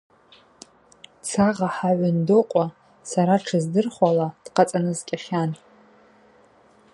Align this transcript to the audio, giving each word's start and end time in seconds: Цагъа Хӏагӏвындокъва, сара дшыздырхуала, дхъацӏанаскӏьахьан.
Цагъа 1.27 1.69
Хӏагӏвындокъва, 1.75 2.65
сара 3.09 3.35
дшыздырхуала, 3.41 4.27
дхъацӏанаскӏьахьан. 4.43 5.51